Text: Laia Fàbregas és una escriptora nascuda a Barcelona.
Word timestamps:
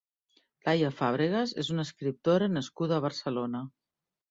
Laia 0.67 0.89
Fàbregas 1.01 1.53
és 1.65 1.69
una 1.75 1.85
escriptora 1.89 2.49
nascuda 2.57 2.99
a 3.01 3.07
Barcelona. 3.09 3.65